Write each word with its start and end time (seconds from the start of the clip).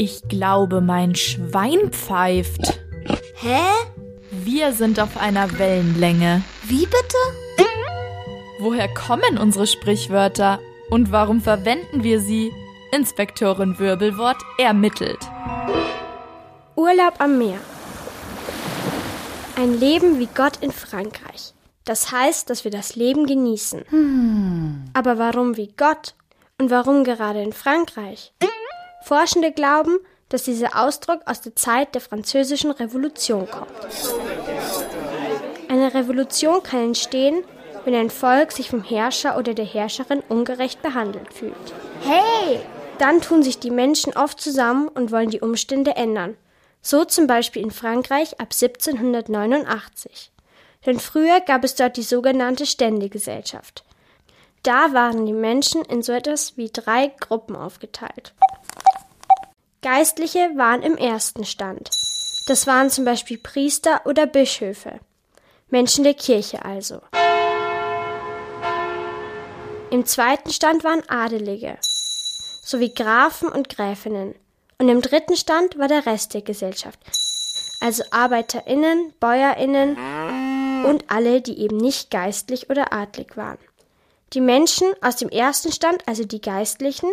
Ich 0.00 0.28
glaube, 0.28 0.80
mein 0.80 1.16
Schwein 1.16 1.90
pfeift. 1.90 2.78
Hä? 3.34 3.58
Wir 4.30 4.72
sind 4.72 5.00
auf 5.00 5.16
einer 5.16 5.58
Wellenlänge. 5.58 6.44
Wie 6.62 6.86
bitte? 6.86 7.66
Woher 8.60 8.86
kommen 8.94 9.38
unsere 9.38 9.66
Sprichwörter 9.66 10.60
und 10.90 11.10
warum 11.10 11.40
verwenden 11.40 12.04
wir 12.04 12.20
sie? 12.20 12.52
Inspektorin 12.92 13.80
Wirbelwort 13.80 14.36
ermittelt. 14.56 15.18
Urlaub 16.76 17.14
am 17.18 17.36
Meer. 17.36 17.58
Ein 19.56 19.80
Leben 19.80 20.20
wie 20.20 20.28
Gott 20.32 20.58
in 20.60 20.70
Frankreich. 20.70 21.54
Das 21.84 22.12
heißt, 22.12 22.48
dass 22.50 22.62
wir 22.62 22.70
das 22.70 22.94
Leben 22.94 23.26
genießen. 23.26 23.82
Hm. 23.88 24.84
Aber 24.94 25.18
warum 25.18 25.56
wie 25.56 25.72
Gott? 25.76 26.14
Und 26.60 26.70
warum 26.70 27.02
gerade 27.02 27.42
in 27.42 27.52
Frankreich? 27.52 28.32
Forschende 29.02 29.52
glauben, 29.52 29.98
dass 30.28 30.44
dieser 30.44 30.76
Ausdruck 30.82 31.20
aus 31.26 31.40
der 31.40 31.56
Zeit 31.56 31.94
der 31.94 32.00
französischen 32.00 32.70
Revolution 32.70 33.48
kommt. 33.50 33.70
Eine 35.68 35.94
Revolution 35.94 36.62
kann 36.62 36.80
entstehen, 36.80 37.44
wenn 37.84 37.94
ein 37.94 38.10
Volk 38.10 38.52
sich 38.52 38.68
vom 38.70 38.82
Herrscher 38.82 39.38
oder 39.38 39.54
der 39.54 39.64
Herrscherin 39.64 40.22
ungerecht 40.28 40.82
behandelt 40.82 41.32
fühlt. 41.32 41.54
Hey! 42.02 42.60
Dann 42.98 43.20
tun 43.20 43.42
sich 43.42 43.60
die 43.60 43.70
Menschen 43.70 44.12
oft 44.14 44.40
zusammen 44.40 44.88
und 44.88 45.12
wollen 45.12 45.30
die 45.30 45.40
Umstände 45.40 45.94
ändern. 45.94 46.36
So 46.82 47.04
zum 47.04 47.26
Beispiel 47.26 47.62
in 47.62 47.70
Frankreich 47.70 48.40
ab 48.40 48.48
1789. 48.52 50.32
Denn 50.84 50.98
früher 50.98 51.40
gab 51.40 51.64
es 51.64 51.74
dort 51.76 51.96
die 51.96 52.02
sogenannte 52.02 52.66
Ständegesellschaft. 52.66 53.84
Da 54.62 54.92
waren 54.92 55.26
die 55.26 55.32
Menschen 55.32 55.84
in 55.84 56.02
so 56.02 56.12
etwas 56.12 56.56
wie 56.56 56.70
drei 56.70 57.12
Gruppen 57.20 57.56
aufgeteilt. 57.56 58.34
Geistliche 59.90 60.50
waren 60.54 60.82
im 60.82 60.98
ersten 60.98 61.46
Stand. 61.46 61.88
Das 62.46 62.66
waren 62.66 62.90
zum 62.90 63.06
Beispiel 63.06 63.38
Priester 63.38 64.02
oder 64.04 64.26
Bischöfe. 64.26 65.00
Menschen 65.70 66.04
der 66.04 66.12
Kirche 66.12 66.62
also. 66.62 67.00
Im 69.90 70.04
zweiten 70.04 70.50
Stand 70.50 70.84
waren 70.84 71.08
Adelige, 71.08 71.78
sowie 72.62 72.92
Grafen 72.92 73.48
und 73.48 73.70
Gräfinnen. 73.70 74.34
Und 74.76 74.90
im 74.90 75.00
dritten 75.00 75.36
Stand 75.36 75.78
war 75.78 75.88
der 75.88 76.04
Rest 76.04 76.34
der 76.34 76.42
Gesellschaft, 76.42 77.00
also 77.80 78.04
Arbeiterinnen, 78.10 79.14
Bäuerinnen 79.18 79.96
und 80.84 81.10
alle, 81.10 81.40
die 81.40 81.60
eben 81.60 81.78
nicht 81.78 82.10
geistlich 82.10 82.68
oder 82.68 82.92
adlig 82.92 83.38
waren. 83.38 83.58
Die 84.34 84.42
Menschen 84.42 84.86
aus 85.00 85.16
dem 85.16 85.30
ersten 85.30 85.72
Stand, 85.72 86.06
also 86.06 86.26
die 86.26 86.42
Geistlichen, 86.42 87.08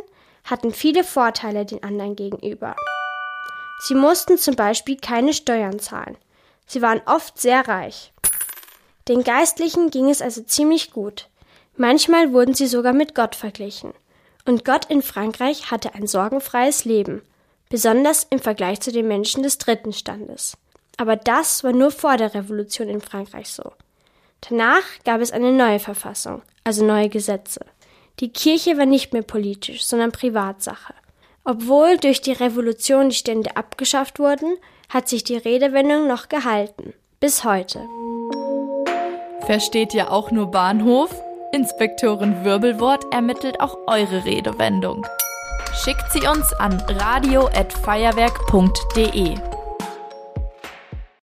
hatten 0.45 0.71
viele 0.71 1.03
Vorteile 1.03 1.65
den 1.65 1.83
anderen 1.83 2.15
gegenüber. 2.15 2.75
Sie 3.87 3.95
mussten 3.95 4.37
zum 4.37 4.55
Beispiel 4.55 4.97
keine 4.97 5.33
Steuern 5.33 5.79
zahlen. 5.79 6.17
Sie 6.65 6.81
waren 6.81 7.01
oft 7.05 7.39
sehr 7.39 7.67
reich. 7.67 8.13
Den 9.07 9.23
Geistlichen 9.23 9.91
ging 9.91 10.09
es 10.09 10.21
also 10.21 10.41
ziemlich 10.41 10.91
gut. 10.91 11.27
Manchmal 11.77 12.31
wurden 12.33 12.53
sie 12.53 12.67
sogar 12.67 12.93
mit 12.93 13.13
Gott 13.13 13.35
verglichen. 13.35 13.93
Und 14.45 14.63
Gott 14.63 14.85
in 14.85 15.01
Frankreich 15.01 15.71
hatte 15.71 15.93
ein 15.95 16.07
sorgenfreies 16.07 16.85
Leben, 16.85 17.21
besonders 17.69 18.25
im 18.29 18.39
Vergleich 18.39 18.79
zu 18.79 18.91
den 18.91 19.07
Menschen 19.07 19.43
des 19.43 19.57
dritten 19.57 19.91
Standes. 19.91 20.57
Aber 20.97 21.15
das 21.15 21.63
war 21.63 21.73
nur 21.73 21.91
vor 21.91 22.17
der 22.17 22.33
Revolution 22.33 22.87
in 22.87 23.01
Frankreich 23.01 23.49
so. 23.49 23.73
Danach 24.47 24.83
gab 25.03 25.21
es 25.21 25.31
eine 25.31 25.51
neue 25.51 25.79
Verfassung, 25.79 26.41
also 26.63 26.85
neue 26.85 27.09
Gesetze. 27.09 27.59
Die 28.19 28.31
Kirche 28.31 28.77
war 28.77 28.85
nicht 28.85 29.13
mehr 29.13 29.23
politisch, 29.23 29.83
sondern 29.83 30.11
Privatsache. 30.11 30.93
Obwohl 31.43 31.97
durch 31.97 32.21
die 32.21 32.31
Revolution 32.31 33.09
die 33.09 33.15
Stände 33.15 33.57
abgeschafft 33.57 34.19
wurden, 34.19 34.57
hat 34.89 35.09
sich 35.09 35.23
die 35.23 35.37
Redewendung 35.37 36.07
noch 36.07 36.29
gehalten. 36.29 36.93
Bis 37.19 37.43
heute. 37.43 37.81
Versteht 39.45 39.93
ihr 39.93 40.11
auch 40.11 40.31
nur 40.31 40.49
Bahnhof? 40.49 41.13
Inspektorin 41.51 42.43
Wirbelwort 42.43 43.13
ermittelt 43.13 43.59
auch 43.59 43.77
eure 43.87 44.25
Redewendung. 44.25 45.05
Schickt 45.83 46.11
sie 46.11 46.27
uns 46.27 46.51
an 46.53 46.81
radio@feuerwerk.de. 46.87 49.54